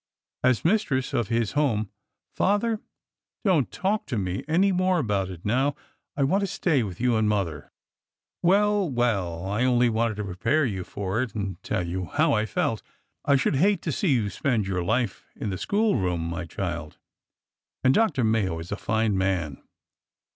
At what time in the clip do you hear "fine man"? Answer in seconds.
18.77-19.61